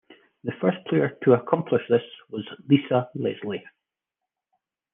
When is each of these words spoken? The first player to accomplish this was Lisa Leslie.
The 0.43 0.51
first 0.59 0.77
player 0.87 1.15
to 1.25 1.33
accomplish 1.33 1.83
this 1.87 2.01
was 2.31 2.43
Lisa 2.67 3.07
Leslie. 3.13 3.63